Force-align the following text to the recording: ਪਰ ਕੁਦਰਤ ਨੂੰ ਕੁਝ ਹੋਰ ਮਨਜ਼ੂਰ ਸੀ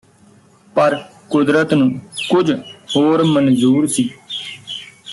ਪਰ 0.75 0.95
ਕੁਦਰਤ 1.29 1.73
ਨੂੰ 1.73 1.89
ਕੁਝ 2.29 2.51
ਹੋਰ 2.95 3.23
ਮਨਜ਼ੂਰ 3.23 3.87
ਸੀ 3.87 4.09